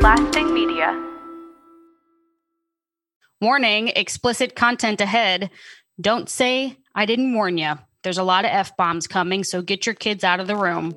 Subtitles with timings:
[0.00, 0.98] Lasting Media.
[3.38, 5.50] Warning explicit content ahead.
[6.00, 7.74] Don't say I didn't warn you.
[8.02, 10.94] There's a lot of F bombs coming, so get your kids out of the room.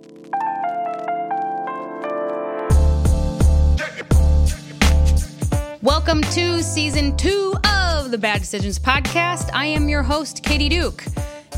[5.81, 9.49] Welcome to season two of the Bad Decisions Podcast.
[9.53, 11.03] I am your host, Katie Duke.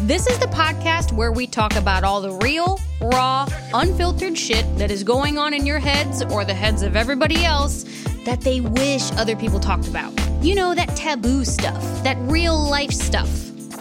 [0.02, 4.92] This is the podcast where we talk about all the real, raw, unfiltered shit that
[4.92, 7.84] is going on in your heads or the heads of everybody else
[8.26, 10.12] that they wish other people talked about.
[10.44, 13.30] You know, that taboo stuff, that real life stuff.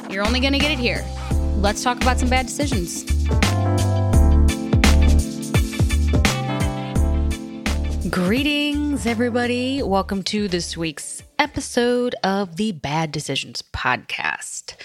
[0.08, 1.04] You're only gonna get it here.
[1.56, 3.02] Let's talk about some bad decisions.
[8.08, 9.82] Greetings, everybody.
[9.82, 14.76] Welcome to this week's episode of the Bad Decisions Podcast.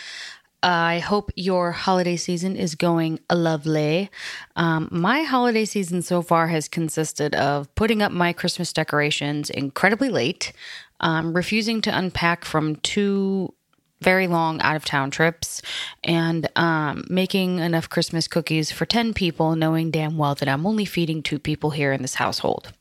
[0.61, 4.09] I hope your holiday season is going lovely.
[4.55, 10.09] Um, my holiday season so far has consisted of putting up my Christmas decorations incredibly
[10.09, 10.51] late,
[10.99, 13.53] um, refusing to unpack from two
[14.01, 15.61] very long out of town trips,
[16.03, 20.85] and um, making enough Christmas cookies for 10 people, knowing damn well that I'm only
[20.85, 22.71] feeding two people here in this household.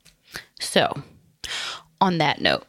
[0.59, 1.03] So,
[1.99, 2.65] on that note,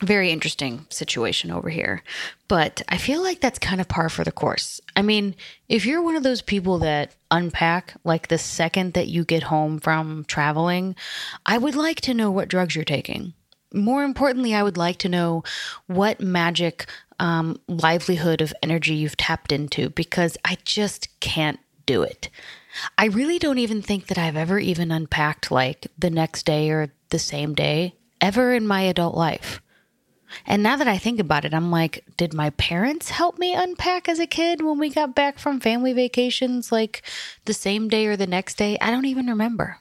[0.00, 2.02] very interesting situation over here.
[2.46, 4.80] But I feel like that's kind of par for the course.
[4.96, 5.34] I mean,
[5.68, 9.80] if you're one of those people that unpack like the second that you get home
[9.80, 10.96] from traveling,
[11.44, 13.34] I would like to know what drugs you're taking.
[13.74, 15.42] More importantly, I would like to know
[15.86, 16.86] what magic
[17.20, 22.30] um, livelihood of energy you've tapped into because I just can't do it.
[22.96, 26.92] I really don't even think that I've ever even unpacked like the next day or
[27.10, 29.60] the same day ever in my adult life.
[30.46, 34.08] And now that I think about it, I'm like, did my parents help me unpack
[34.08, 37.02] as a kid when we got back from family vacations, like
[37.44, 38.78] the same day or the next day?
[38.80, 39.78] I don't even remember.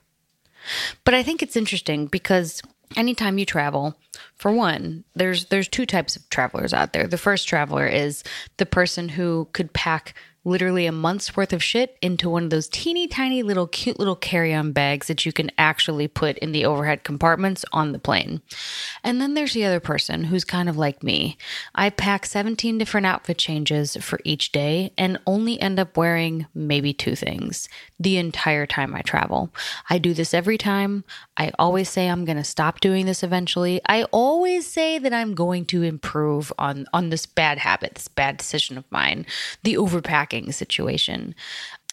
[1.04, 2.62] But I think it's interesting because
[2.95, 3.98] anytime you travel,
[4.36, 7.08] for one, there's there's two types of travelers out there.
[7.08, 8.23] The first traveler is
[8.58, 10.14] the person who could pack
[10.47, 14.15] literally a month's worth of shit into one of those teeny tiny little cute little
[14.15, 18.41] carry-on bags that you can actually put in the overhead compartments on the plane.
[19.03, 21.37] And then there's the other person who's kind of like me.
[21.75, 26.93] I pack 17 different outfit changes for each day and only end up wearing maybe
[26.93, 27.67] two things
[27.99, 29.53] the entire time I travel.
[29.89, 31.03] I do this every time.
[31.37, 33.80] I always say I'm going to stop doing this eventually.
[33.86, 38.37] I always say that I'm going to improve on on this bad habit, this bad
[38.37, 39.25] decision of mine,
[39.64, 41.36] the overpacking situation.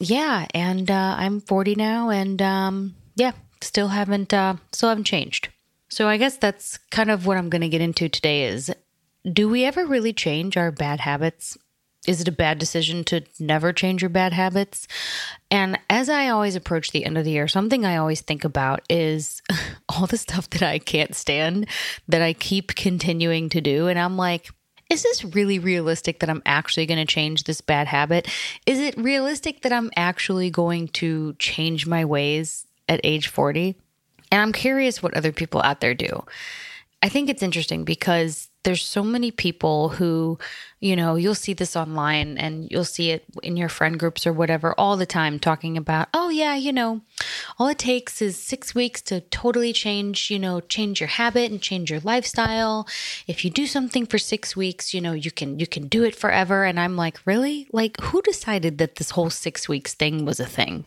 [0.01, 5.49] Yeah, and uh, I'm 40 now, and um, yeah, still haven't uh, still haven't changed.
[5.89, 8.45] So I guess that's kind of what I'm going to get into today.
[8.45, 8.75] Is
[9.31, 11.57] do we ever really change our bad habits?
[12.07, 14.87] Is it a bad decision to never change your bad habits?
[15.55, 18.81] And as I always approach the end of the year, something I always think about
[18.91, 19.41] is
[19.89, 21.69] all the stuff that I can't stand
[22.09, 23.87] that I keep continuing to do.
[23.87, 24.51] And I'm like,
[24.91, 28.29] is this really realistic that I'm actually going to change this bad habit?
[28.67, 33.77] Is it realistic that I'm actually going to change my ways at age 40?
[34.33, 36.25] And I'm curious what other people out there do.
[37.01, 40.39] I think it's interesting because there's so many people who,
[40.81, 44.33] you know, you'll see this online and you'll see it in your friend groups or
[44.33, 47.03] whatever all the time talking about, oh, yeah, you know,
[47.59, 51.63] all it takes is six weeks to totally change, you know, change your habit and
[51.63, 52.89] change your lifestyle.
[53.27, 56.17] If you do something for six weeks, you know, you can, you can do it
[56.17, 56.65] forever.
[56.65, 57.69] And I'm like, really?
[57.73, 60.87] Like, who decided that this whole six weeks thing was a thing?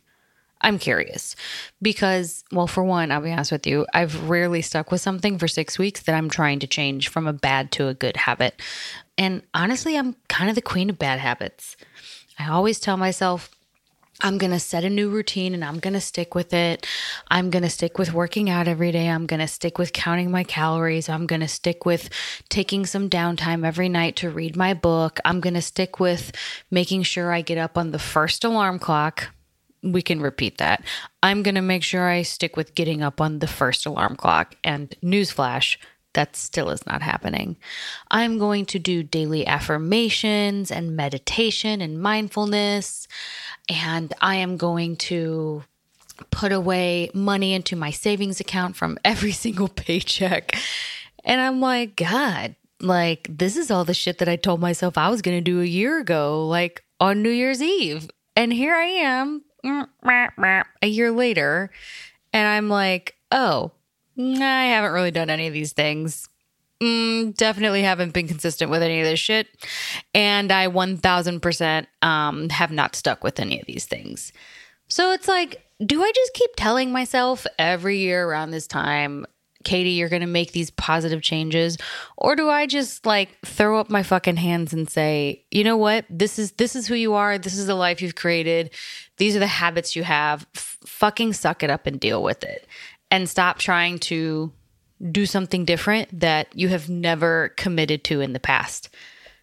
[0.62, 1.36] I'm curious
[1.82, 5.48] because, well, for one, I'll be honest with you, I've rarely stuck with something for
[5.48, 8.62] six weeks that I'm trying to change from a bad to a good habit.
[9.18, 11.78] And honestly, I'm kind of the queen of bad habits.
[12.40, 13.52] I always tell myself,
[14.22, 16.88] I'm going to set a new routine and I'm going to stick with it.
[17.30, 19.10] I'm going to stick with working out every day.
[19.10, 21.08] I'm going to stick with counting my calories.
[21.08, 22.10] I'm going to stick with
[22.50, 25.20] taking some downtime every night to read my book.
[25.24, 26.32] I'm going to stick with
[26.72, 29.30] making sure I get up on the first alarm clock
[29.84, 30.84] we can repeat that.
[31.22, 34.56] I'm going to make sure I stick with getting up on the first alarm clock.
[34.64, 35.78] And newsflash,
[36.14, 37.58] that still is not happening.
[38.10, 43.08] I'm going to do daily affirmations and meditation and mindfulness.
[43.70, 45.64] And I am going to
[46.32, 50.58] put away money into my savings account from every single paycheck.
[51.24, 55.10] And I'm like, God, like, this is all the shit that I told myself I
[55.10, 58.10] was going to do a year ago, like on New Year's Eve.
[58.36, 59.44] And here I am
[60.82, 61.70] a year later,
[62.34, 63.72] and I'm like, oh,
[64.18, 66.30] I haven't really done any of these things.
[66.82, 69.48] Mm, definitely haven't been consistent with any of this shit.
[70.14, 74.32] And I 1000% um, have not stuck with any of these things.
[74.88, 79.26] So it's like, do I just keep telling myself every year around this time,
[79.68, 81.78] Katie, you're going to make these positive changes?
[82.16, 86.06] Or do I just like throw up my fucking hands and say, you know what?
[86.10, 87.38] This is, this is who you are.
[87.38, 88.72] This is the life you've created.
[89.18, 90.48] These are the habits you have.
[90.56, 92.66] F- fucking suck it up and deal with it
[93.12, 94.54] and stop trying to
[95.12, 98.88] do something different that you have never committed to in the past.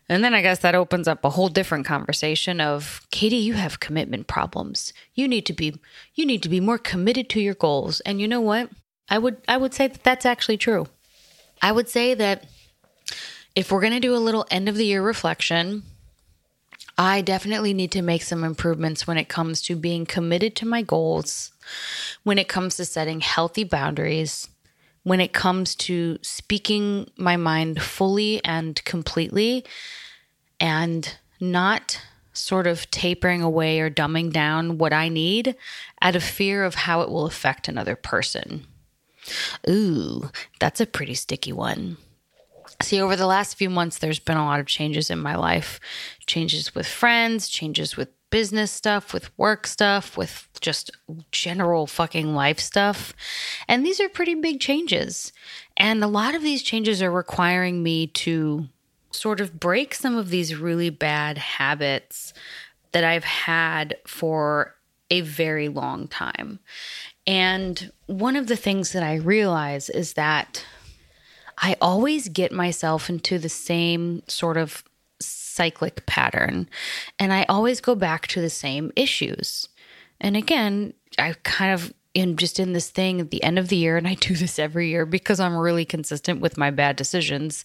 [0.08, 3.80] And then I guess that opens up a whole different conversation of Katie, you have
[3.80, 4.94] commitment problems.
[5.12, 5.78] You need to be
[6.14, 8.00] you need to be more committed to your goals.
[8.00, 8.70] And you know what?
[9.08, 10.86] I would I would say that that's actually true.
[11.62, 12.46] I would say that
[13.54, 15.84] if we're going to do a little end of the year reflection,
[16.98, 20.82] I definitely need to make some improvements when it comes to being committed to my
[20.82, 21.52] goals,
[22.22, 24.48] when it comes to setting healthy boundaries,
[25.02, 29.64] when it comes to speaking my mind fully and completely
[30.60, 32.00] and not
[32.32, 35.54] sort of tapering away or dumbing down what I need
[36.02, 38.66] out of fear of how it will affect another person.
[39.68, 40.30] Ooh,
[40.60, 41.96] that's a pretty sticky one.
[42.82, 45.78] See, over the last few months, there's been a lot of changes in my life
[46.26, 50.90] changes with friends, changes with business stuff, with work stuff, with just
[51.30, 53.14] general fucking life stuff.
[53.68, 55.32] And these are pretty big changes.
[55.76, 58.66] And a lot of these changes are requiring me to
[59.12, 62.34] sort of break some of these really bad habits
[62.90, 64.74] that I've had for
[65.10, 66.58] a very long time.
[67.26, 70.64] And one of the things that I realize is that
[71.58, 74.84] I always get myself into the same sort of
[75.20, 76.68] cyclic pattern.
[77.18, 79.68] And I always go back to the same issues.
[80.20, 83.76] And again, I kind of am just in this thing at the end of the
[83.76, 87.64] year, and I do this every year because I'm really consistent with my bad decisions,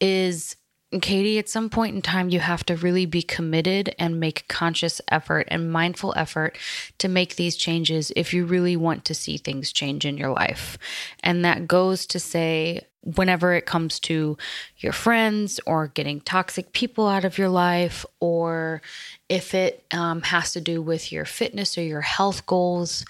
[0.00, 0.56] is
[1.00, 5.00] Katie, at some point in time, you have to really be committed and make conscious
[5.10, 6.56] effort and mindful effort
[6.98, 10.78] to make these changes if you really want to see things change in your life.
[11.22, 14.36] And that goes to say, whenever it comes to
[14.78, 18.82] your friends or getting toxic people out of your life, or
[19.28, 23.04] if it um, has to do with your fitness or your health goals,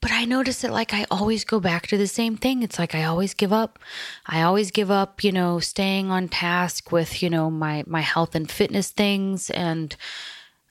[0.00, 2.62] but I notice that like I always go back to the same thing.
[2.62, 3.78] It's like I always give up.
[4.26, 8.34] I always give up, you know, staying on task with, you know, my my health
[8.34, 9.94] and fitness things and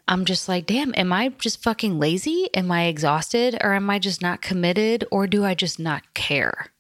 [0.08, 2.50] I'm just like, damn, am I just fucking lazy?
[2.56, 6.72] Am I exhausted or am I just not committed or do I just not care?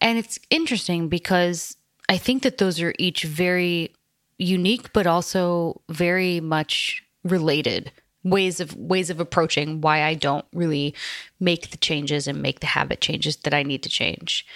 [0.00, 1.76] And it's interesting because
[2.08, 3.92] I think that those are each very
[4.38, 7.90] unique but also very much related
[8.24, 10.94] ways of ways of approaching why I don't really
[11.38, 14.46] make the changes and make the habit changes that I need to change.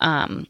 [0.00, 0.46] Um,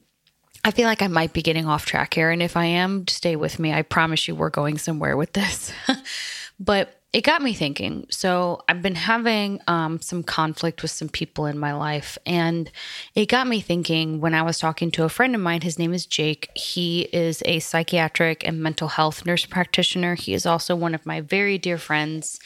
[0.64, 3.34] I feel like I might be getting off track here, and if I am, stay
[3.34, 3.72] with me.
[3.72, 5.72] I promise you, we're going somewhere with this.
[6.60, 8.06] but it got me thinking.
[8.08, 12.70] So I've been having um, some conflict with some people in my life, and
[13.14, 15.60] it got me thinking when I was talking to a friend of mine.
[15.60, 16.50] His name is Jake.
[16.56, 20.14] He is a psychiatric and mental health nurse practitioner.
[20.14, 22.40] He is also one of my very dear friends.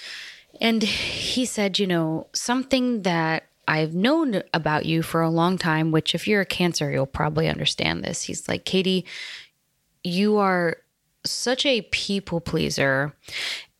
[0.60, 5.92] And he said, you know, something that I've known about you for a long time,
[5.92, 8.22] which if you're a cancer, you'll probably understand this.
[8.22, 9.04] He's like, Katie,
[10.02, 10.78] you are
[11.24, 13.12] such a people pleaser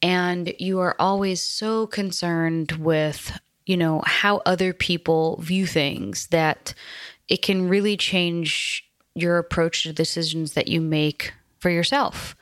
[0.06, 3.37] and you are always so concerned with
[3.67, 6.73] you know how other people view things that
[7.29, 12.36] it can really change your approach to decisions that you make for yourself.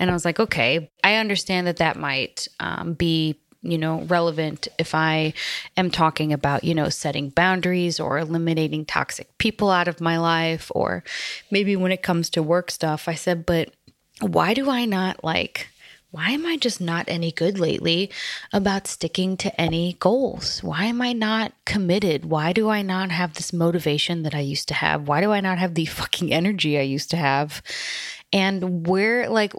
[0.00, 4.66] And i was like okay i understand that that might um, be you know relevant
[4.78, 5.32] if i
[5.76, 10.72] am talking about you know setting boundaries or eliminating toxic people out of my life
[10.74, 11.04] or
[11.50, 13.70] maybe when it comes to work stuff i said but
[14.20, 15.68] why do i not like
[16.14, 18.08] why am I just not any good lately
[18.52, 20.62] about sticking to any goals?
[20.62, 22.24] Why am I not committed?
[22.24, 25.08] Why do I not have this motivation that I used to have?
[25.08, 27.62] Why do I not have the fucking energy I used to have?
[28.32, 29.54] And where like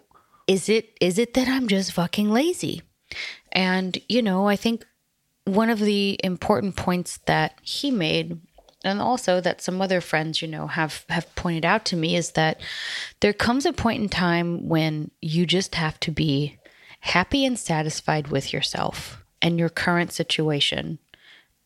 [0.47, 2.83] is it is it that I'm just fucking lazy?
[3.51, 4.85] And you know, I think
[5.43, 8.39] one of the important points that he made
[8.85, 12.31] and also that some other friends you know have have pointed out to me is
[12.31, 12.61] that
[13.19, 16.57] there comes a point in time when you just have to be
[17.01, 20.97] happy and satisfied with yourself and your current situation.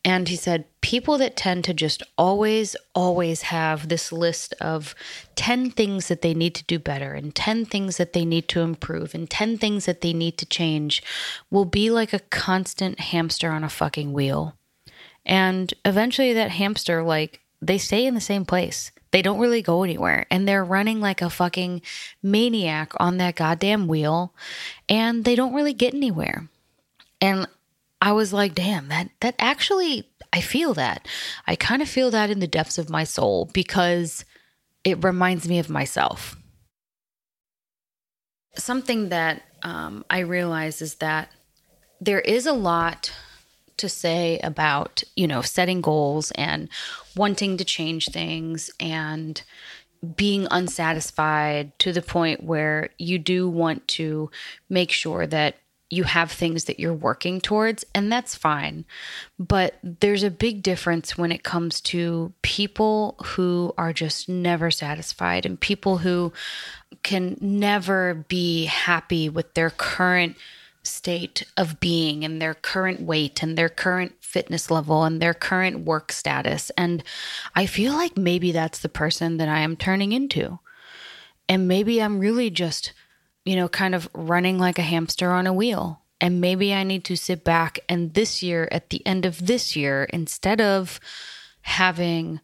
[0.02, 4.94] And he said people that tend to just always always have this list of
[5.34, 8.60] 10 things that they need to do better and 10 things that they need to
[8.60, 11.02] improve and 10 things that they need to change
[11.50, 14.54] will be like a constant hamster on a fucking wheel
[15.24, 18.90] and eventually that hamster, like, they stay in the same place.
[19.10, 20.26] They don't really go anywhere.
[20.30, 21.82] And they're running like a fucking
[22.22, 24.32] maniac on that goddamn wheel.
[24.88, 26.48] And they don't really get anywhere.
[27.20, 27.46] And
[28.00, 31.06] I was like, damn, that that actually I feel that.
[31.46, 34.24] I kind of feel that in the depths of my soul because
[34.84, 36.36] it reminds me of myself.
[38.56, 41.30] Something that um, I realize is that
[42.00, 43.12] there is a lot
[43.80, 46.68] to say about, you know, setting goals and
[47.16, 49.42] wanting to change things and
[50.16, 54.30] being unsatisfied to the point where you do want to
[54.68, 55.56] make sure that
[55.90, 58.84] you have things that you're working towards, and that's fine.
[59.38, 65.44] But there's a big difference when it comes to people who are just never satisfied
[65.44, 66.32] and people who
[67.02, 70.36] can never be happy with their current
[70.82, 75.80] state of being and their current weight and their current fitness level and their current
[75.80, 76.70] work status.
[76.76, 77.02] And
[77.54, 80.58] I feel like maybe that's the person that I am turning into.
[81.48, 82.92] And maybe I'm really just
[83.44, 86.02] you know, kind of running like a hamster on a wheel.
[86.20, 89.74] And maybe I need to sit back and this year, at the end of this
[89.74, 91.00] year, instead of
[91.62, 92.40] having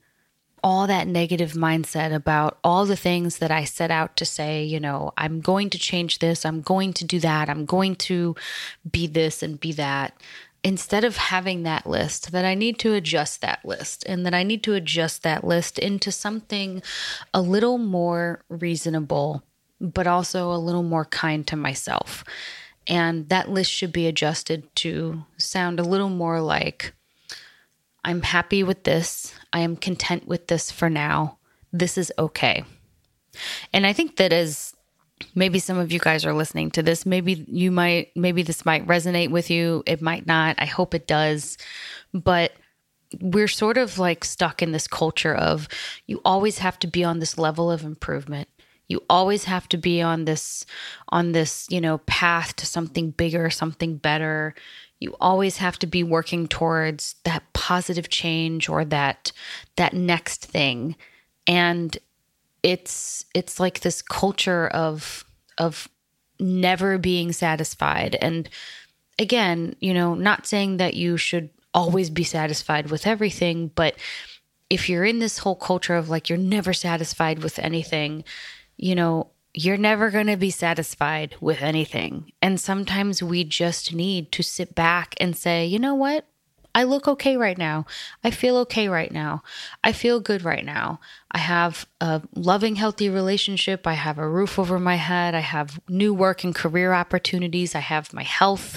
[0.66, 4.80] all that negative mindset about all the things that I set out to say, you
[4.80, 8.35] know, I'm going to change this, I'm going to do that, I'm going to
[8.90, 10.20] be this and be that.
[10.64, 14.42] Instead of having that list, that I need to adjust that list and that I
[14.42, 16.82] need to adjust that list into something
[17.32, 19.44] a little more reasonable
[19.80, 22.25] but also a little more kind to myself.
[22.88, 26.92] And that list should be adjusted to sound a little more like
[28.07, 29.35] I'm happy with this.
[29.53, 31.39] I am content with this for now.
[31.73, 32.63] This is okay.
[33.73, 34.75] And I think that as
[35.35, 38.87] maybe some of you guys are listening to this, maybe you might, maybe this might
[38.87, 39.83] resonate with you.
[39.87, 40.55] It might not.
[40.59, 41.59] I hope it does.
[42.15, 42.53] But
[43.21, 45.67] we're sort of like stuck in this culture of
[46.07, 48.49] you always have to be on this level of improvement
[48.89, 50.65] you always have to be on this
[51.11, 54.55] on this you know path to something bigger something better
[55.00, 59.33] you always have to be working towards that positive change or that
[59.76, 60.97] that next thing.
[61.47, 61.97] And
[62.62, 65.25] it's it's like this culture of
[65.59, 65.88] of
[66.41, 68.17] never being satisfied.
[68.21, 68.49] And
[69.19, 73.97] again you know not saying that you should always be satisfied with everything but
[74.69, 78.25] if you're in this whole culture of like you're never satisfied with anything
[78.76, 82.31] you know, you're never going to be satisfied with anything.
[82.43, 86.27] And sometimes we just need to sit back and say, you know what?
[86.75, 87.87] I look okay right now.
[88.23, 89.43] I feel okay right now.
[89.83, 91.01] I feel good right now.
[91.31, 93.87] I have a loving, healthy relationship.
[93.87, 95.35] I have a roof over my head.
[95.35, 97.75] I have new work and career opportunities.
[97.75, 98.77] I have my health.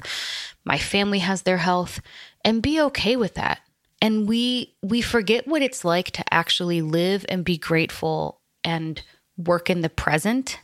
[0.64, 2.00] My family has their health.
[2.46, 3.60] And be okay with that.
[4.02, 9.02] And we we forget what it's like to actually live and be grateful and
[9.36, 10.58] work in the present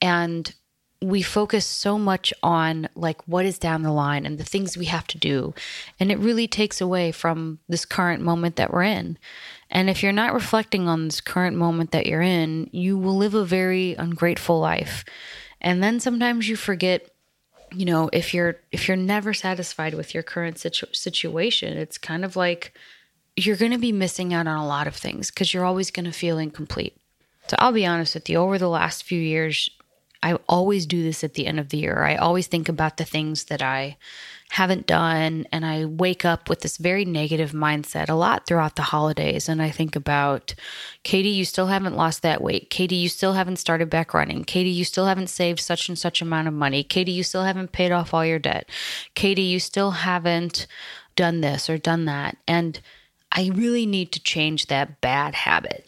[0.00, 0.54] and
[1.00, 4.86] we focus so much on like what is down the line and the things we
[4.86, 5.54] have to do.
[6.00, 9.16] And it really takes away from this current moment that we're in.
[9.70, 13.34] And if you're not reflecting on this current moment that you're in you will live
[13.34, 15.04] a very ungrateful life.
[15.60, 17.10] And then sometimes you forget
[17.72, 22.24] you know if you're if you're never satisfied with your current situ- situation it's kind
[22.24, 22.72] of like
[23.36, 26.06] you're going to be missing out on a lot of things because you're always going
[26.06, 26.96] to feel incomplete
[27.48, 29.70] so I'll be honest with you, over the last few years,
[30.22, 32.02] I always do this at the end of the year.
[32.02, 33.96] I always think about the things that I
[34.50, 38.82] haven't done, and I wake up with this very negative mindset a lot throughout the
[38.82, 39.48] holidays.
[39.48, 40.54] And I think about,
[41.02, 42.70] Katie, you still haven't lost that weight.
[42.70, 44.44] Katie, you still haven't started back running.
[44.44, 46.82] Katie, you still haven't saved such and such amount of money.
[46.82, 48.68] Katie, you still haven't paid off all your debt.
[49.14, 50.66] Katie, you still haven't
[51.14, 52.36] done this or done that.
[52.46, 52.80] And
[53.30, 55.87] I really need to change that bad habit.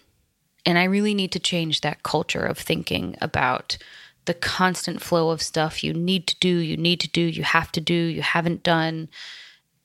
[0.66, 3.78] And I really need to change that culture of thinking about
[4.26, 7.72] the constant flow of stuff you need to do, you need to do, you have
[7.72, 9.08] to do, you haven't done,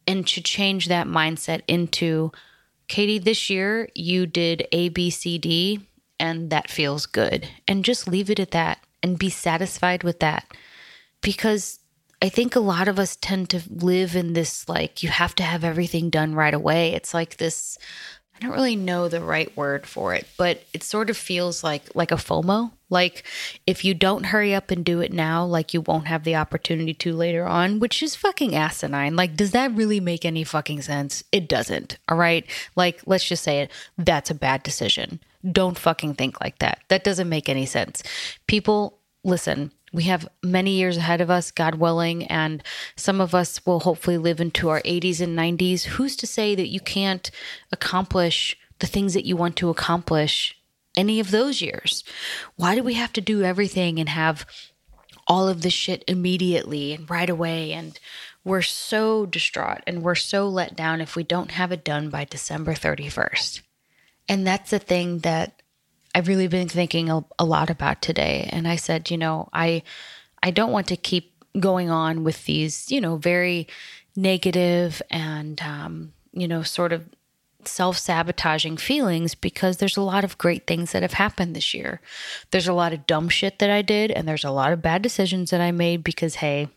[0.05, 2.31] and to change that mindset into
[2.87, 5.87] Katie, this year you did A, B, C, D,
[6.19, 7.47] and that feels good.
[7.67, 10.45] And just leave it at that and be satisfied with that.
[11.21, 11.79] Because
[12.21, 15.43] I think a lot of us tend to live in this like, you have to
[15.43, 16.93] have everything done right away.
[16.93, 17.77] It's like this
[18.35, 21.83] I don't really know the right word for it, but it sort of feels like
[21.95, 22.71] like a FOMO.
[22.89, 23.23] Like
[23.65, 26.93] if you don't hurry up and do it now, like you won't have the opportunity
[26.95, 29.15] to later on, which is fucking asinine.
[29.15, 31.23] Like does that really make any fucking sense?
[31.31, 31.97] It doesn't.
[32.09, 32.45] All right?
[32.75, 33.71] Like let's just say it.
[33.97, 35.21] That's a bad decision.
[35.49, 36.79] Don't fucking think like that.
[36.89, 38.03] That doesn't make any sense.
[38.47, 42.61] People listen, we have many years ahead of us, God willing, and
[42.97, 45.83] some of us will hopefully live into our 80s and 90s.
[45.83, 47.31] Who's to say that you can't
[47.71, 50.57] accomplish the things that you want to accomplish
[50.97, 52.03] any of those years?
[52.57, 54.45] Why do we have to do everything and have
[55.27, 57.71] all of this shit immediately and right away?
[57.71, 57.97] And
[58.43, 62.25] we're so distraught and we're so let down if we don't have it done by
[62.25, 63.61] December 31st.
[64.27, 65.61] And that's the thing that
[66.15, 68.49] I've really been thinking a, a lot about today.
[68.53, 69.83] And I said, you know, I
[70.41, 73.67] I don't want to keep going on with these, you know, very
[74.15, 77.09] negative and um, you know, sort of
[77.65, 81.99] self sabotaging feelings because there's a lot of great things that have happened this year.
[82.51, 85.01] There's a lot of dumb shit that I did, and there's a lot of bad
[85.01, 86.69] decisions that I made because, hey,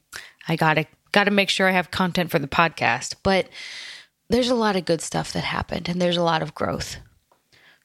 [0.49, 3.14] I gotta gotta make sure I have content for the podcast.
[3.23, 3.49] But
[4.28, 6.97] there's a lot of good stuff that happened, and there's a lot of growth.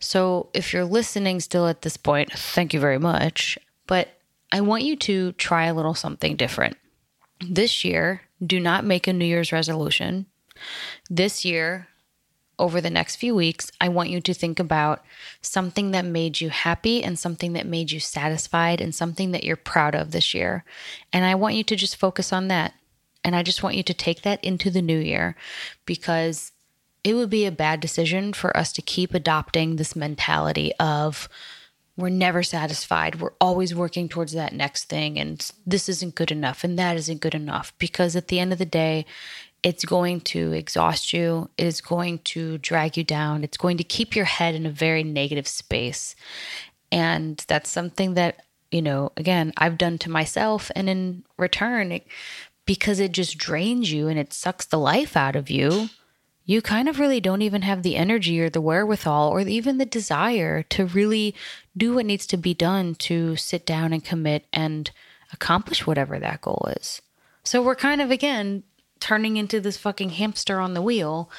[0.03, 3.57] So if you're listening still at this point, thank you very much.
[3.87, 4.09] But
[4.51, 6.77] I want you to try a little something different.
[7.39, 10.25] This year, do not make a New Year's resolution.
[11.09, 11.87] This year,
[12.59, 15.03] over the next few weeks, I want you to think about
[15.41, 19.55] something that made you happy and something that made you satisfied and something that you're
[19.55, 20.65] proud of this year.
[21.11, 22.73] And I want you to just focus on that.
[23.23, 25.35] And I just want you to take that into the new year
[25.85, 26.52] because
[27.03, 31.27] it would be a bad decision for us to keep adopting this mentality of
[31.95, 33.19] we're never satisfied.
[33.19, 35.19] We're always working towards that next thing.
[35.19, 37.73] And this isn't good enough and that isn't good enough.
[37.77, 39.05] Because at the end of the day,
[39.61, 43.83] it's going to exhaust you, it is going to drag you down, it's going to
[43.83, 46.15] keep your head in a very negative space.
[46.91, 50.69] And that's something that, you know, again, I've done to myself.
[50.75, 52.07] And in return, it,
[52.65, 55.89] because it just drains you and it sucks the life out of you,
[56.45, 59.85] you kind of really don't even have the energy or the wherewithal or even the
[59.85, 61.33] desire to really
[61.75, 64.91] do what needs to be done to sit down and commit and
[65.31, 67.01] accomplish whatever that goal is.
[67.43, 68.63] So we're kind of, again,
[68.99, 71.29] turning into this fucking hamster on the wheel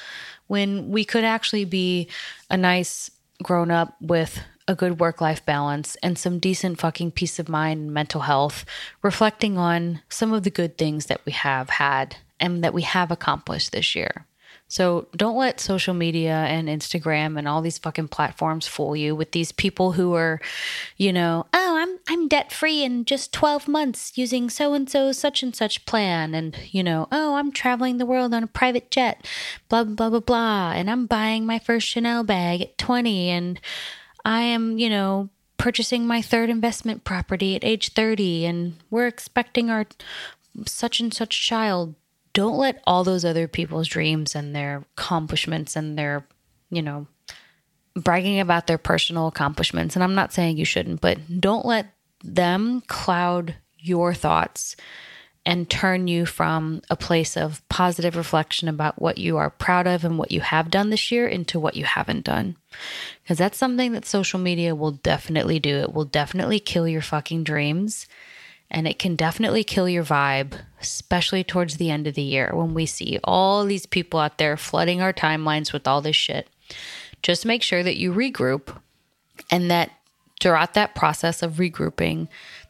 [0.47, 2.07] when we could actually be
[2.49, 3.09] a nice
[3.41, 7.81] grown up with a good work life balance and some decent fucking peace of mind
[7.81, 8.65] and mental health,
[9.03, 13.11] reflecting on some of the good things that we have had and that we have
[13.11, 14.25] accomplished this year.
[14.67, 19.31] So don't let social media and Instagram and all these fucking platforms fool you with
[19.31, 20.41] these people who are,
[20.97, 25.11] you know, oh, I'm I'm debt free in just 12 months using so and so
[25.11, 26.33] such and such plan.
[26.33, 29.25] And, you know, oh, I'm traveling the world on a private jet,
[29.69, 33.61] blah blah blah blah, and I'm buying my first Chanel bag at 20 and
[34.25, 39.69] I am, you know, purchasing my third investment property at age 30 and we're expecting
[39.69, 39.85] our
[40.65, 41.95] such and such child
[42.35, 46.27] don't let all those other people's dreams and their accomplishments and their,
[46.69, 47.07] you know,
[47.95, 49.95] bragging about their personal accomplishments.
[49.95, 51.87] And I'm not saying you shouldn't, but don't let
[52.23, 54.75] them cloud your thoughts
[55.45, 60.03] and turn you from a place of positive reflection about what you are proud of
[60.03, 62.57] and what you have done this year into what you haven't done.
[63.23, 65.77] Because that's something that social media will definitely do.
[65.77, 68.07] It will definitely kill your fucking dreams
[68.69, 72.73] and it can definitely kill your vibe, especially towards the end of the year when
[72.73, 76.47] we see all these people out there flooding our timelines with all this shit.
[77.23, 78.75] Just make sure that you regroup
[79.49, 79.91] and that
[80.39, 82.27] throughout that process of regrouping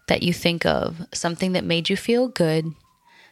[0.08, 2.65] that you think of something that made you feel good,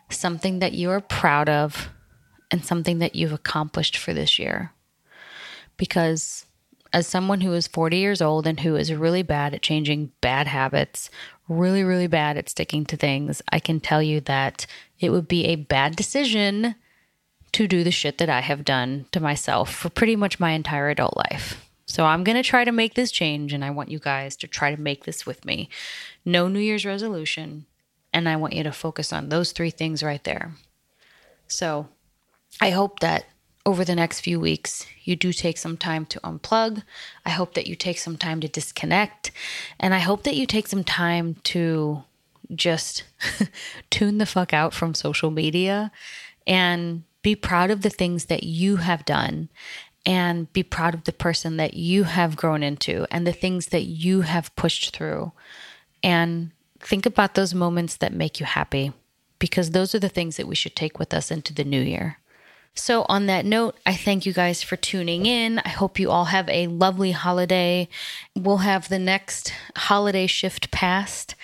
[0.09, 1.89] something that you are proud of,
[2.51, 4.73] and something that you've accomplished for this year.
[5.77, 6.45] Because
[6.91, 10.47] as someone who is 40 years old and who is really bad at changing bad
[10.47, 11.09] habits,
[11.47, 14.65] really, really bad at sticking to things, I can tell you that
[14.99, 16.75] it would be a bad decision
[17.51, 20.89] to do the shit that I have done to myself for pretty much my entire
[20.89, 21.63] adult life.
[21.85, 24.47] So I'm going to try to make this change, and I want you guys to
[24.47, 25.69] try to make this with me.
[26.25, 27.65] No New Year's resolution,
[28.11, 30.53] and I want you to focus on those three things right there.
[31.47, 31.89] So
[32.59, 33.25] I hope that
[33.65, 36.83] over the next few weeks, you do take some time to unplug.
[37.25, 39.31] I hope that you take some time to disconnect.
[39.79, 42.03] And I hope that you take some time to
[42.53, 43.03] just
[43.89, 45.91] tune the fuck out from social media
[46.45, 49.49] and be proud of the things that you have done
[50.05, 53.83] and be proud of the person that you have grown into and the things that
[53.83, 55.31] you have pushed through.
[56.03, 58.91] And think about those moments that make you happy
[59.39, 62.19] because those are the things that we should take with us into the new year.
[62.75, 65.59] So, on that note, I thank you guys for tuning in.
[65.59, 67.87] I hope you all have a lovely holiday.
[68.35, 71.35] We'll have the next holiday shift past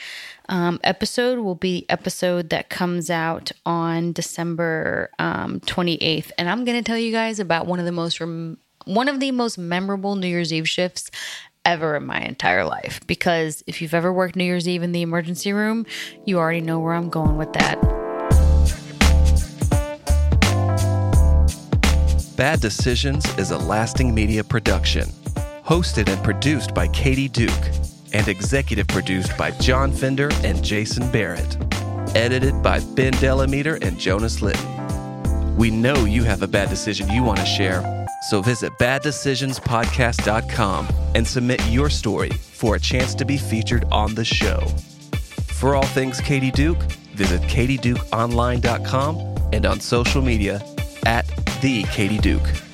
[0.50, 6.78] um, episode will be episode that comes out on December um, 28th, and I'm going
[6.78, 10.15] to tell you guys about one of the most rem- one of the most memorable
[10.15, 11.12] New Year's Eve shifts
[11.63, 13.00] ever in my entire life.
[13.06, 15.86] Because if you've ever worked New Year's Eve in the emergency room,
[16.26, 17.99] you already know where I'm going with that.
[22.39, 25.10] Bad Decisions is a lasting media production.
[25.65, 27.52] Hosted and produced by Katie Duke,
[28.13, 31.58] and executive produced by John Fender and Jason Barrett.
[32.15, 35.58] Edited by Ben Delameter and Jonas Litton.
[35.58, 41.28] We know you have a bad decision you want to share, so visit baddecisionspodcast.com and
[41.28, 44.62] submit your story for a chance to be featured on the show.
[45.56, 46.84] For all things Katie Duke,
[47.15, 50.63] visit katiedukeonline.com and on social media
[51.06, 51.25] at
[51.62, 52.69] the Katie Duke.